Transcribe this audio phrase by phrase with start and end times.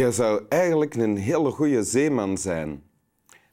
[0.00, 2.82] jij zou eigenlijk een hele goede zeeman zijn.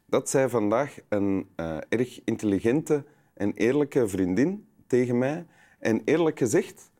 [0.05, 5.45] Dat zei vandaag een eh, erg intelligente en eerlijke vriendin tegen mij.
[5.80, 6.91] En eerlijk gezegd,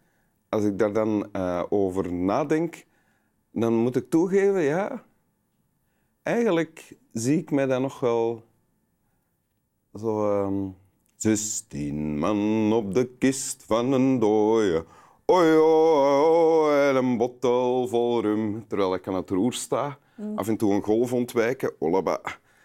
[0.50, 2.86] als ik daar dan eh, over nadenk,
[3.52, 5.06] dan moet ik toegeven, ja,
[6.24, 8.44] eigenlijk zie ik mij dan nog wel
[9.94, 10.30] zo...
[10.30, 10.70] ehm,
[11.16, 14.86] Zestien man op de kist van een dooie.
[15.30, 18.68] Oi, oi, oi, en een bottel vol rum.
[18.68, 19.98] Terwijl ik aan het roer sta,
[20.36, 21.72] af en toe een golf ontwijken.
[21.80, 22.22] Olaba.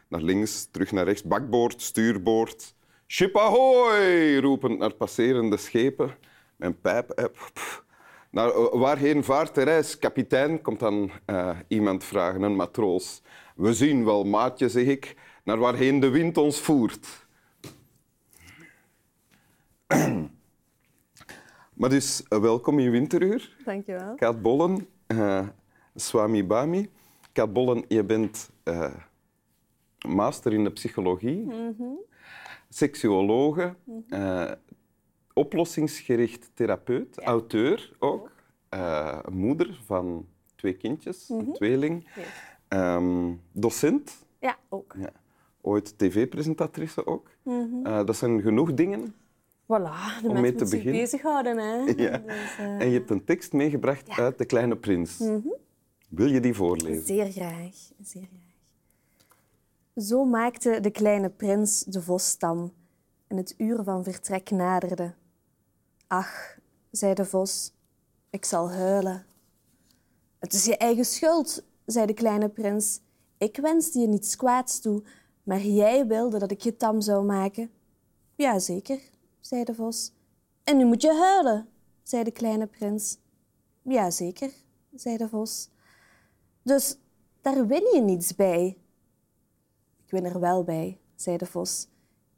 [0.09, 1.23] Naar links, terug naar rechts.
[1.23, 2.75] Bakboord, stuurboord.
[3.07, 4.37] Ship ahoy!
[4.39, 6.17] roepend naar passerende schepen.
[6.57, 7.11] Mijn pijp.
[7.11, 7.25] eh.
[8.31, 9.99] Naar, eh, waarheen vaart de reis?
[9.99, 13.23] Kapitein, komt dan eh, iemand vragen, een matroos.
[13.57, 17.27] We zien wel, maatje, zeg ik, naar waarheen de wind ons voert.
[21.83, 23.57] Maar dus, eh, welkom in Winteruur.
[23.65, 24.15] Dankjewel.
[24.15, 25.49] Kaat Bollen, eh,
[25.95, 26.91] Swami Bami.
[27.33, 28.95] Kaat Bollen, je bent eh,
[30.09, 31.47] master in de psychologie,
[32.69, 33.75] seksuologe,
[34.09, 34.51] eh,
[35.33, 38.31] oplossingsgericht therapeut, auteur ook,
[39.31, 42.25] moeder van twee kindjes, een tweeling, Yes.
[42.69, 44.95] ehm, docent, Ja, ook.
[44.99, 45.11] ja.
[45.61, 47.29] ooit tv-presentatrice ook.
[47.83, 49.15] Eh, dat zijn genoeg dingen.
[49.63, 51.01] Voilà, de Om mee moet te beginnen.
[51.01, 51.59] bezighouden.
[51.59, 51.77] Hè.
[52.03, 52.19] Ja.
[52.19, 55.19] Dus, eh, En je hebt een tekst meegebracht uit De Kleine Prins.
[56.09, 57.07] Wil je die voorlezen?
[57.07, 58.51] Zeer graag, zeer graag.
[60.05, 62.73] Zo maakte de kleine prins de vosstam
[63.27, 65.15] en het uur van vertrek naderde.
[66.07, 66.59] Ach,
[66.91, 67.73] zei de vos,
[68.31, 69.25] ik zal huilen.
[70.39, 73.01] Het is je eigen schuld, zei de kleine prins.
[73.39, 75.03] Ik wenste je niets kwaads toe,
[75.43, 77.71] maar jij wilde dat ik je tam zou maken.
[78.35, 79.01] Jazeker,
[79.43, 80.13] zei de vos.
[80.65, 81.69] En nu moet je huilen,
[82.03, 83.19] zei de kleine prins.
[83.83, 84.53] Jazeker,
[84.95, 85.69] zei de vos.
[86.63, 86.99] Dus
[87.41, 88.77] daar win je niets bij.
[90.05, 91.89] Ik win er wel bij, zei de vos,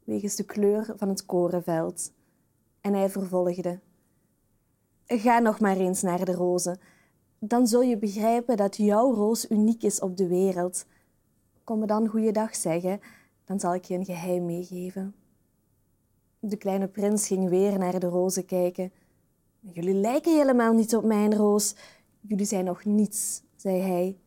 [0.04, 2.12] wegens de kleur van het korenveld.
[2.80, 3.80] En hij vervolgde.
[5.06, 6.80] Ga nog maar eens naar de rozen.
[7.38, 10.86] Dan zul je begrijpen dat jouw roos uniek is op de wereld.
[11.64, 13.00] Kom me dan goeiedag zeggen,
[13.44, 15.14] dan zal ik je een geheim meegeven.
[16.46, 18.92] De kleine prins ging weer naar de rozen kijken.
[19.60, 21.74] Jullie lijken helemaal niet op mijn roos.
[22.20, 24.18] Jullie zijn nog niets, zei hij.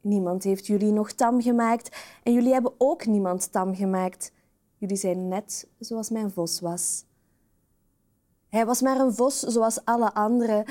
[0.00, 4.32] Niemand heeft jullie nog tam gemaakt en jullie hebben ook niemand tam gemaakt.
[4.76, 7.04] Jullie zijn net zoals mijn vos was.
[8.48, 10.64] Hij was maar een vos zoals alle anderen,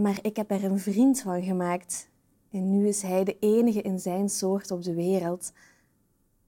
[0.00, 2.08] maar ik heb er een vriend van gemaakt.
[2.50, 5.52] En nu is hij de enige in zijn soort op de wereld.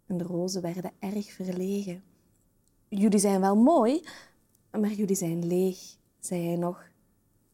[0.06, 2.02] En de rozen werden erg verlegen.
[2.88, 4.04] Jullie zijn wel mooi,
[4.70, 5.78] maar jullie zijn leeg,
[6.20, 6.88] zei hij nog.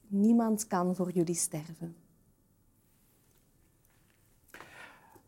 [0.07, 1.97] Niemand kan voor jullie sterven.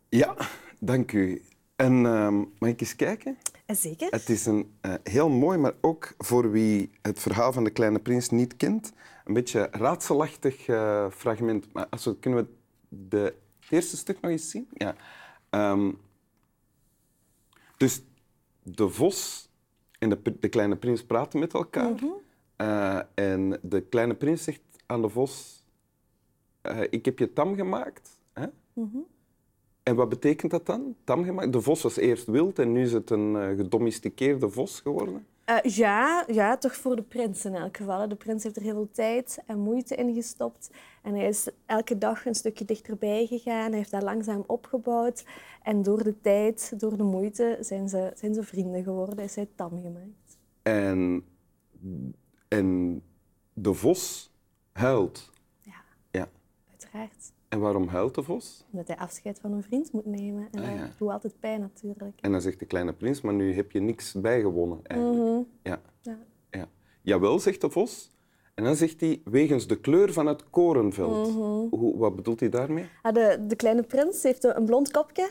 [0.08, 0.36] Ja,
[0.78, 1.42] dank u.
[1.76, 3.38] En ehm, mag ik eens kijken?
[3.66, 4.10] Zeker?
[4.10, 7.98] Het is een eh, heel mooi, maar ook voor wie het verhaal van de Kleine
[7.98, 8.92] Prins niet kent,
[9.24, 11.72] een beetje raadselachtig eh, fragment.
[11.72, 12.48] Maar als we, kunnen we
[12.88, 14.68] de, het eerste stuk nog eens zien?
[14.72, 14.96] Ja.
[15.50, 15.92] Ehm,
[17.76, 18.02] dus
[18.62, 19.45] de vos
[19.98, 21.94] en de, de Kleine Prins praten met elkaar.
[22.56, 25.64] Eh, en de Kleine Prins zegt aan de vos,
[26.60, 28.20] eh, ik heb je tam gemaakt.
[28.32, 28.46] Hè?
[29.82, 30.96] En wat betekent dat dan?
[31.04, 31.52] Tam gemaakt?
[31.52, 35.26] De vos was eerst wild en nu is het een eh, gedomesticeerde vos geworden.
[35.46, 38.08] Eh, ja, ja, toch voor de prins in elk geval.
[38.08, 40.70] De prins heeft er heel veel tijd en moeite in gestopt.
[41.02, 43.68] En hij is elke dag een stukje dichterbij gegaan.
[43.68, 45.24] Hij heeft dat langzaam opgebouwd.
[45.62, 49.24] En door de tijd, door de moeite, zijn ze, zijn ze vrienden geworden.
[49.24, 50.38] Is hij tam gemaakt.
[50.62, 51.24] En,
[52.48, 53.02] en
[53.52, 54.30] de vos
[54.72, 55.30] huilt.
[55.60, 56.28] Ja, Ja.
[56.70, 57.32] uiteraard.
[57.56, 58.64] En waarom huilt de vos?
[58.70, 60.48] Omdat hij afscheid van een vriend moet nemen.
[60.52, 60.90] En Ah, dat ja.
[60.98, 62.20] doet altijd pijn natuurlijk.
[62.20, 65.46] En dan zegt de kleine prins, maar nu heb je niks bijgewonnen eigenlijk.
[65.62, 65.80] Ja.
[66.02, 66.18] Ja.
[66.50, 66.68] Ja.
[67.02, 68.10] Jawel, zegt de vos.
[68.54, 71.28] En dan zegt hij, wegens de kleur van het korenveld.
[71.70, 72.88] Hoe, wat bedoelt hij daarmee?
[73.02, 75.30] Ah, de, de kleine prins heeft een blond kopje.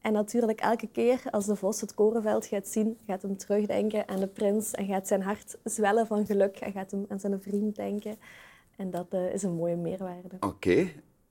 [0.00, 4.20] En natuurlijk elke keer als de vos het korenveld gaat zien, gaat hem terugdenken aan
[4.20, 7.76] de prins en gaat zijn hart zwellen van geluk en gaat hem aan zijn vriend
[7.76, 8.16] denken.
[8.76, 10.36] En dat eh, is een mooie meerwaarde.
[10.40, 10.88] Oké,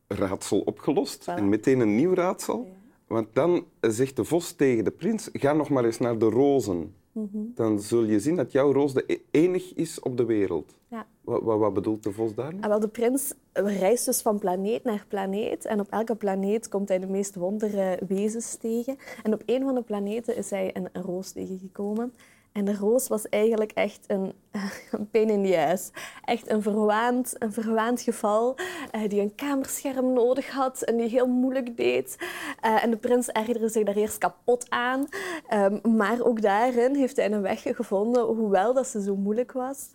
[0.07, 1.23] raadsel opgelost.
[1.23, 1.33] Voilà.
[1.33, 2.67] En meteen een nieuw raadsel.
[3.07, 6.93] Want dan zegt de vos tegen de prins, ga nog maar eens naar de rozen.
[7.11, 7.37] Mhm.
[7.53, 10.75] Dan zul je zien dat jouw roos de e- enig is op de wereld.
[10.87, 11.07] Ja.
[11.21, 12.61] Wat, wat, wat bedoelt de vos daarmee?
[12.61, 15.65] Ah, wel, de prins reist dus van planeet naar planeet.
[15.65, 18.97] En op elke planeet komt hij de meest wondere wezens tegen.
[19.23, 22.13] En op een van de planeten is hij een, een roos tegengekomen.
[22.55, 24.33] En de roos was eigenlijk echt een,
[24.91, 25.89] een pain in the.
[26.23, 28.55] Echt een verwaand, een verwaand geval
[28.95, 32.17] uh, die een kamerscherm nodig had en die heel moeilijk deed.
[32.65, 35.07] Uh, en de prins ergerde zich daar eerst kapot aan.
[35.53, 39.89] Um, maar ook daarin heeft hij een weg gevonden, hoewel dat ze zo moeilijk was.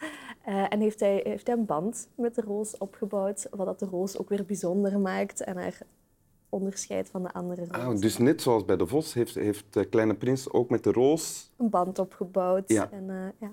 [0.48, 3.86] Uh, en heeft hij, heeft hij een band met de roos opgebouwd, wat dat de
[3.86, 5.78] roos ook weer bijzonder maakt en haar
[6.50, 7.86] onderscheidt van de andere rozen.
[7.86, 10.92] Ah, dus net zoals bij de vos heeft, heeft de kleine prins ook met de
[10.92, 11.50] roos...
[11.56, 12.68] Een band opgebouwd.
[12.68, 12.90] Ja.
[12.90, 13.50] En, uh, ja.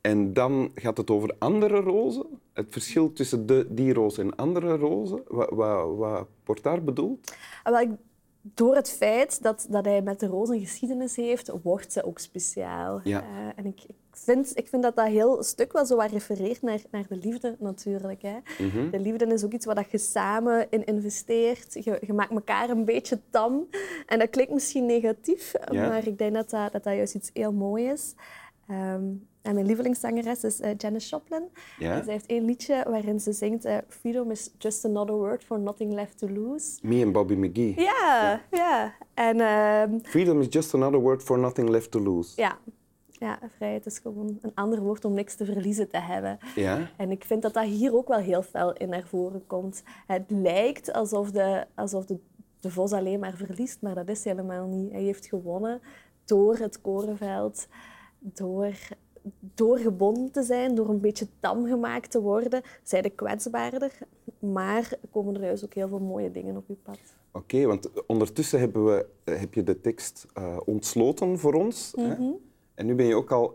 [0.00, 2.26] en dan gaat het over andere rozen.
[2.52, 5.22] Het verschil tussen de, die roos en andere rozen.
[5.28, 7.34] Wat, wat, wat wordt daar bedoeld?
[7.62, 7.90] Ah, wel, ik,
[8.54, 12.18] door het feit dat, dat hij met de roos een geschiedenis heeft, wordt ze ook
[12.18, 13.00] speciaal.
[13.04, 13.22] Ja.
[13.22, 13.26] Uh,
[13.56, 16.80] en ik, ik, vind, ik vind dat dat heel stuk wel zo wat refereert naar,
[16.90, 18.22] naar de liefde natuurlijk.
[18.22, 18.36] Hè.
[18.58, 18.90] Mm -hmm.
[18.90, 21.84] De liefde is ook iets waar dat je samen in investeert.
[21.84, 23.66] Je, je maakt elkaar een beetje tam.
[24.06, 25.88] En dat klinkt misschien negatief, Ja.
[25.88, 28.14] maar ik denk dat dat, dat dat juist iets heel moois is.
[28.70, 31.48] Um, en mijn lievelingszangeres is uh, Janis Joplin.
[31.78, 35.60] En zij heeft één liedje waarin ze zingt uh, Freedom is just another word for
[35.60, 36.78] nothing left to lose.
[36.82, 37.80] Me en Bobby McGee.
[37.80, 38.94] Ja, ja.
[39.14, 42.32] En, uh, Freedom is just another word for nothing left to lose.
[42.40, 42.58] ja.
[43.10, 46.38] ja, vrijheid is gewoon een ander woord om niks te verliezen te hebben.
[46.54, 46.90] Ja?
[46.96, 49.82] En ik vind dat dat hier ook wel heel fel in naar voren komt.
[50.06, 52.18] Het lijkt alsof de, alsof de,
[52.60, 54.92] de vos alleen maar verliest, maar dat is helemaal niet.
[54.92, 55.80] Hij heeft gewonnen
[56.24, 57.68] door het korenveld,
[58.18, 58.72] door
[59.54, 63.98] door gebonden te zijn, door een beetje tam gemaakt te worden, zijn de kwetsbaarder.
[64.38, 66.98] Maar komen er juist ook heel veel mooie dingen op je pad.
[67.32, 71.92] Oké, okay, want ondertussen hebben we, heb je de tekst uh, ontsloten voor ons.
[71.96, 72.24] Mm -hmm.
[72.24, 72.32] hè?
[72.74, 73.54] En nu ben je ook al...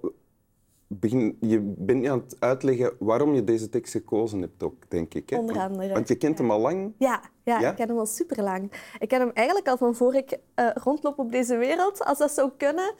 [0.93, 5.29] Begin, je bent aan het uitleggen waarom je deze tekst gekozen hebt, ook, denk ik.
[5.29, 5.37] Hè?
[5.37, 5.93] Onder andere.
[5.93, 6.93] Want, je kent hem al lang.
[6.97, 7.69] Ja, ja, Ja?
[7.69, 8.71] ik ken hem al super lang.
[8.99, 12.31] Ik ken hem eigenlijk al van voor ik uh, rondloop op deze wereld, als dat
[12.31, 12.93] zou kunnen.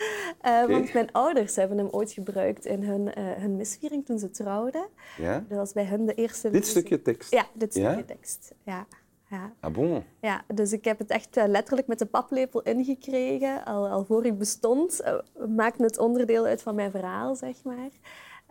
[0.46, 0.72] Uh, Oké.
[0.72, 4.88] Want mijn ouders hebben hem ooit gebruikt in hun, uh, hun misviering toen ze trouwden.
[5.18, 5.46] Ja?
[5.48, 6.50] Dat was bij hun de eerste...
[6.50, 7.32] Dit stukje tekst?
[7.34, 7.92] Ja, dit Ja?
[7.94, 8.54] stukje tekst.
[8.64, 8.88] Ja.
[9.32, 9.54] Ja.
[9.60, 10.04] Ah bon?
[10.22, 14.26] ja, dus ik heb het echt uh, letterlijk met de paplepel ingekregen, al, al voor
[14.26, 15.02] ik bestond.
[15.02, 17.90] Uh, maakte het onderdeel uit van mijn verhaal, zeg maar.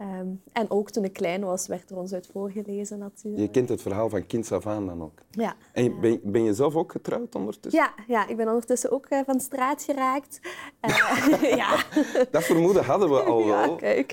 [0.03, 3.43] Um, en ook toen ik klein was, werd er ons uit voorgelezen natuurlijk.
[3.43, 5.19] Je kent het verhaal van kind af aan dan ook.
[5.31, 5.55] Ja.
[5.73, 7.83] En ben, ben, je zelf ook getrouwd ondertussen?
[7.83, 10.41] Ja, ja ik ben ondertussen ook uh, van straat geraakt.
[11.63, 11.85] ja.
[12.31, 13.77] Dat vermoeden hadden we al ja, wel.
[13.77, 14.13] Kijk,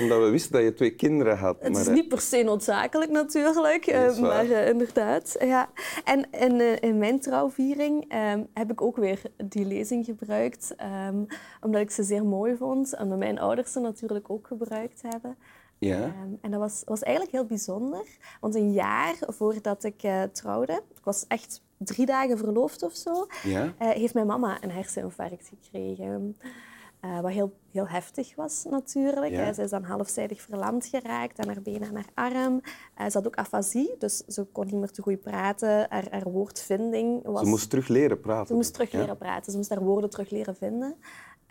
[0.00, 1.56] omdat we wisten dat je twee kinderen had.
[1.60, 5.36] Het maar, is niet per se noodzakelijk natuurlijk, maar inderdaad.
[5.38, 5.70] Ja.
[6.04, 10.74] En in, in mijn trouwviering um, heb ik ook weer die lezing gebruikt,
[11.08, 11.26] um,
[11.60, 12.94] omdat ik ze zeer mooi vond.
[12.94, 15.18] En mijn ouders ze natuurlijk ook gebruikt hebben.
[15.78, 16.04] Ja.
[16.04, 18.04] Um, en dat was, was eigenlijk heel bijzonder,
[18.40, 23.26] want een jaar voordat ik uh, trouwde, ik was echt drie dagen verloofd of zo,
[23.42, 23.64] Ja.
[23.64, 26.36] uh, heeft mijn mama een herseninfarct gekregen.
[27.04, 29.32] Uh, wat heel, heel heftig was natuurlijk.
[29.32, 29.52] Ja.
[29.52, 32.54] Ze is dan halfzijdig verlamd geraakt aan haar been en haar arm.
[32.54, 35.86] Uh, ze had ook afasie, dus ze kon niet meer te goed praten.
[35.88, 37.42] Haar, haar woordvinding was...
[37.42, 38.46] Ze moest terug leren praten.
[38.46, 38.98] Ze moest terug ja?
[38.98, 39.52] leren praten.
[39.52, 40.96] Ze moest haar woorden terug leren vinden.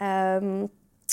[0.02, 0.70] Um,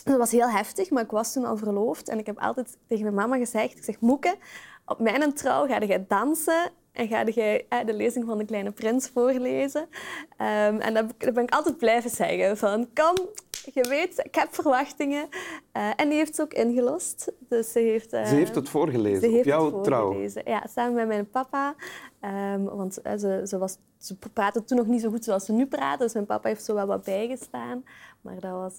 [0.06, 2.08] dat was heel heftig, maar ik was toen al verloofd.
[2.08, 4.36] En ik heb altijd tegen mijn mama gezegd, ik zeg, Moeke,
[4.84, 9.08] op mijn trouw ga jij dansen en ga eh, de lezing van de Kleine Prins
[9.08, 9.80] voorlezen.
[9.80, 13.28] Um, en dat, dat ben ik altijd blijven zeggen, van kom,
[13.75, 15.28] je weet, ik heb verwachtingen.
[15.76, 17.32] Uh, en die heeft ze ook ingelost.
[17.38, 20.20] Dus ze heeft, uh, ze heeft het voorgelezen ze op heeft jouw het trouw?
[20.44, 21.75] Ja, samen met mijn papa.
[22.20, 25.52] Um, want uh, ze, ze, was, ze praatte toen nog niet zo goed zoals ze
[25.52, 25.99] nu praten.
[25.99, 27.85] Dus mijn papa heeft zo wel wat bijgestaan.
[28.20, 28.78] Maar dat was,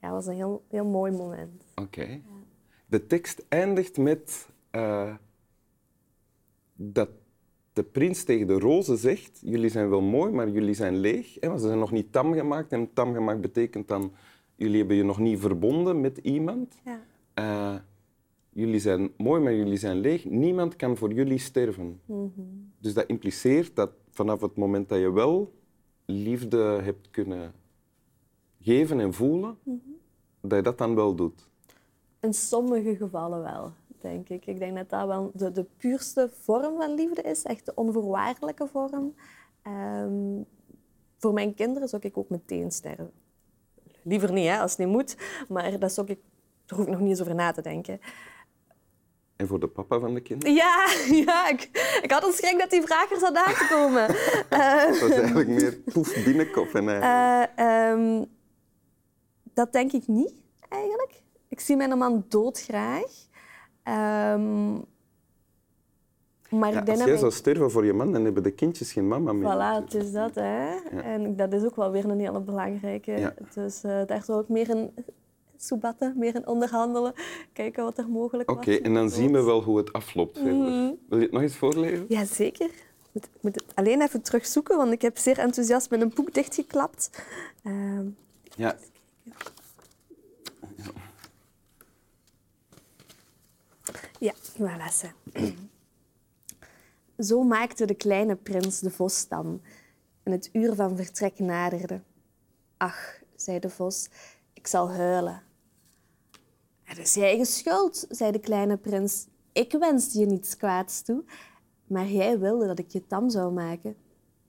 [0.00, 1.64] ja, was een heel, heel mooi moment.
[1.74, 2.00] Oké.
[2.00, 2.10] Okay.
[2.10, 2.42] Ja.
[2.86, 4.48] De tekst eindigt met
[6.76, 7.08] dat
[7.74, 11.36] de prins tegen de rozen zegt: Jullie zijn wel mooi, maar jullie zijn leeg.
[11.40, 11.48] Hè?
[11.48, 12.72] Want ze zijn nog niet tam gemaakt.
[12.72, 14.12] En tam gemaakt betekent dan:
[14.56, 16.74] Jullie hebben je nog niet verbonden met iemand.
[16.84, 17.00] Ja.
[17.38, 17.80] Uh,
[18.50, 20.24] jullie zijn mooi, maar jullie zijn leeg.
[20.24, 22.00] Niemand kan voor jullie sterven.
[22.04, 22.72] Mm -hmm.
[22.78, 25.52] Dus dat impliceert dat vanaf het moment dat je wel
[26.04, 27.52] liefde hebt kunnen
[28.60, 29.96] geven en voelen, mm -hmm.
[30.40, 31.48] dat je dat dan wel doet.
[32.20, 33.72] In sommige gevallen wel,
[34.04, 34.46] denk ik.
[34.46, 38.66] Ik denk dat dat wel de, de puurste vorm van liefde is, echt de onvoorwaardelijke
[38.66, 39.14] vorm.
[39.66, 40.46] Um,
[41.18, 43.12] voor mijn kinderen zou ik ook meteen sterven.
[44.02, 45.16] Liever niet, hè, als het niet moet,
[45.48, 46.18] maar dat zou ik,
[46.66, 48.00] daar hoef ik nog niet eens over na te denken.
[49.36, 50.54] En voor de papa van de kinderen?
[50.54, 50.88] Ja,
[51.26, 51.62] ja ik,
[52.02, 54.06] ik had een schrik dat die vraag er zat aan te komen.
[54.88, 56.74] dat was eigenlijk meer poef binnenkop.
[56.74, 57.60] En eigenlijk.
[57.60, 58.26] Uh, um,
[59.54, 61.22] dat denk ik niet, eigenlijk.
[61.48, 63.32] Ik zie mijn man doodgraag.
[63.88, 64.84] Um,
[66.50, 68.92] maar ja, ik denk als jij zou sterven voor je man, dan hebben de kindjes
[68.92, 69.52] geen mama meer.
[69.52, 70.34] Voilà, het is dat.
[70.34, 70.66] Hè?
[70.72, 71.02] Ja.
[71.02, 73.12] En dat is ook wel weer een hele belangrijke.
[73.12, 73.34] Ja.
[73.54, 74.90] Dus uh, daar zou ik meer een
[75.56, 77.12] soebatten, meer in onderhandelen.
[77.52, 78.58] Kijken wat er mogelijk was.
[78.58, 80.54] Oké, en dan zien we wel hoe het afloopt verder.
[80.54, 80.98] Mm.
[81.08, 82.04] Wil je het nog eens voorlezen?
[82.08, 82.66] Jazeker.
[82.66, 86.12] Ik moet, ik moet het alleen even terugzoeken, want ik heb zeer enthousiast met een
[86.14, 87.10] boek dichtgeklapt.
[87.64, 88.06] Ehm,
[88.56, 88.76] Ja.
[94.24, 94.88] Ja, voilà.
[97.28, 99.60] Zo maakte de kleine prins de vosstam
[100.22, 102.02] en het uur van vertrek naderde.
[102.76, 104.08] Ach, zei de vos,
[104.52, 105.42] ik zal huilen.
[106.82, 109.26] Het is je eigen schuld, zei de kleine prins.
[109.52, 111.24] Ik wenste je niets kwaads toe,
[111.86, 113.96] maar jij wilde dat ik je tam zou maken.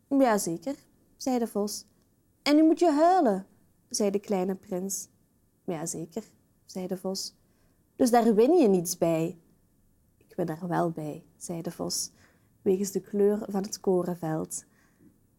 [0.10, 0.76] Jazeker,
[1.18, 1.86] zei de vos.
[2.42, 3.48] En nu moet je huilen,
[3.90, 5.08] zei de kleine prins.
[5.66, 6.24] Jazeker,
[6.66, 7.36] zei de vos.
[7.96, 9.38] Dus daar win je niets bij.
[10.36, 12.12] Ben er wel bij, zei de vos,
[12.62, 14.66] wegens de kleur van het korenveld.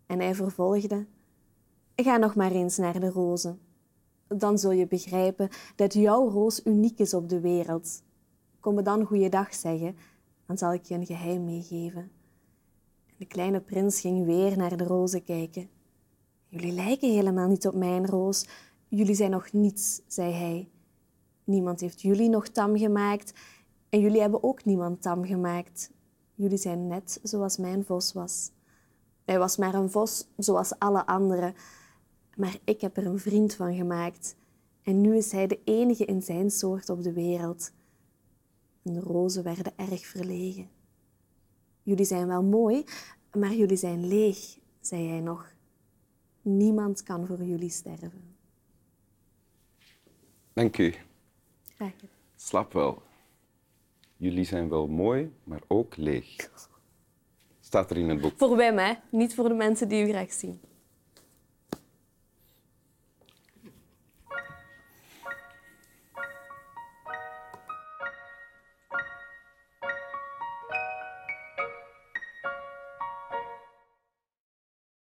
[0.07, 1.07] En hij vervolgde:
[1.95, 3.61] Ga nog maar eens naar de rozen.
[4.29, 8.03] Dan zul je begrijpen dat jouw roos uniek is op de wereld.
[8.61, 9.97] Kom me dan goeiedag zeggen,
[10.47, 12.11] dan zal ik je een geheim meegeven.
[13.07, 15.69] En de kleine prins ging weer naar de rozen kijken.
[16.49, 18.47] Jullie lijken helemaal niet op mijn roos.
[18.89, 20.69] Jullie zijn nog niets, zei hij.
[21.45, 23.33] Niemand heeft jullie nog tam gemaakt
[23.89, 25.91] en jullie hebben ook niemand tam gemaakt.
[26.35, 28.51] Jullie zijn net zoals mijn vos was.
[29.25, 31.55] Hij was maar een vos zoals alle anderen,
[32.37, 34.37] maar ik heb er een vriend van gemaakt.
[34.83, 37.73] En nu is hij de enige in zijn soort op de wereld.
[38.83, 40.69] En de rozen werden erg verlegen.
[41.83, 42.85] Jullie zijn wel mooi,
[43.33, 45.55] maar jullie zijn leeg, zei hij nog.
[46.43, 48.37] Niemand kan voor jullie sterven.
[50.53, 50.95] Dank u.
[51.75, 52.17] Graag gedaan.
[52.37, 53.03] Slap wel.
[54.17, 56.51] Jullie zijn wel mooi, maar ook leeg.
[57.61, 58.33] Staat er in het boek.
[58.37, 58.93] Voor Wim, hè?
[59.11, 60.61] Niet voor de mensen die u graag zien.